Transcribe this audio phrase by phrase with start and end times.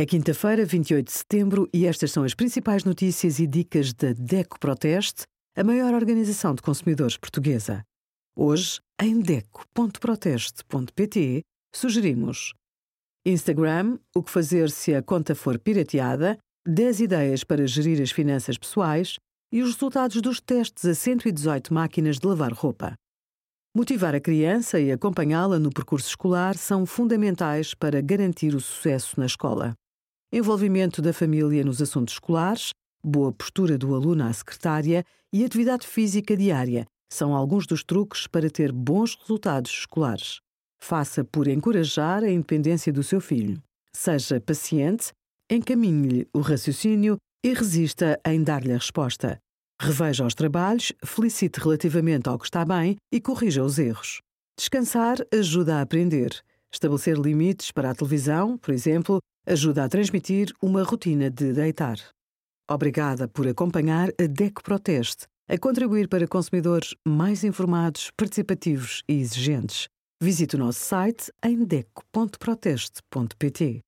[0.00, 4.60] É quinta-feira, 28 de setembro, e estas são as principais notícias e dicas da DECO
[4.60, 5.24] Proteste,
[5.56, 7.82] a maior organização de consumidores portuguesa.
[8.36, 11.42] Hoje, em DECO.proteste.pt,
[11.74, 12.54] sugerimos
[13.26, 18.56] Instagram, o que fazer se a conta for pirateada, 10 ideias para gerir as finanças
[18.56, 19.16] pessoais
[19.52, 22.94] e os resultados dos testes a 118 máquinas de lavar roupa.
[23.76, 29.26] Motivar a criança e acompanhá-la no percurso escolar são fundamentais para garantir o sucesso na
[29.26, 29.74] escola
[30.32, 32.70] envolvimento da família nos assuntos escolares,
[33.02, 38.50] boa postura do aluno à secretária e atividade física diária são alguns dos truques para
[38.50, 40.40] ter bons resultados escolares.
[40.78, 43.60] Faça por encorajar a independência do seu filho.
[43.92, 45.12] Seja paciente,
[45.50, 49.38] encaminhe-lhe o raciocínio e resista em dar-lhe a resposta.
[49.80, 54.20] Reveja os trabalhos, felicite relativamente ao que está bem e corrija os erros.
[54.56, 56.42] Descansar ajuda a aprender.
[56.72, 61.98] Estabelecer limites para a televisão, por exemplo, ajuda a transmitir uma rotina de deitar.
[62.70, 69.88] Obrigada por acompanhar a DECO Proteste, a contribuir para consumidores mais informados, participativos e exigentes.
[70.20, 73.80] Visite o nosso site em deco.proteste.pt.